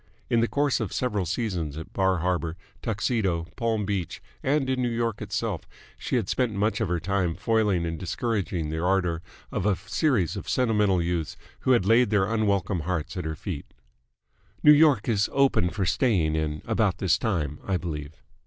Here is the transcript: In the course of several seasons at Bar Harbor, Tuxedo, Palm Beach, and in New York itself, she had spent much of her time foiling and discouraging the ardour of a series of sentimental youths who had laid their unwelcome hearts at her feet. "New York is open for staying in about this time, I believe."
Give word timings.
In 0.31 0.39
the 0.39 0.47
course 0.47 0.79
of 0.79 0.91
several 0.93 1.27
seasons 1.27 1.77
at 1.77 1.93
Bar 1.93 2.17
Harbor, 2.21 2.57
Tuxedo, 2.81 3.45
Palm 3.55 3.85
Beach, 3.85 4.19
and 4.41 4.67
in 4.67 4.81
New 4.81 4.89
York 4.89 5.21
itself, 5.21 5.67
she 5.95 6.15
had 6.15 6.27
spent 6.27 6.55
much 6.55 6.81
of 6.81 6.87
her 6.87 6.99
time 6.99 7.35
foiling 7.35 7.85
and 7.85 7.99
discouraging 7.99 8.71
the 8.71 8.81
ardour 8.83 9.21
of 9.51 9.67
a 9.67 9.75
series 9.75 10.35
of 10.35 10.49
sentimental 10.49 11.03
youths 11.03 11.37
who 11.59 11.73
had 11.73 11.85
laid 11.85 12.09
their 12.09 12.25
unwelcome 12.25 12.79
hearts 12.79 13.15
at 13.15 13.25
her 13.25 13.35
feet. 13.35 13.75
"New 14.63 14.73
York 14.73 15.07
is 15.07 15.29
open 15.31 15.69
for 15.69 15.85
staying 15.85 16.35
in 16.35 16.63
about 16.65 16.97
this 16.97 17.19
time, 17.19 17.59
I 17.63 17.77
believe." 17.77 18.23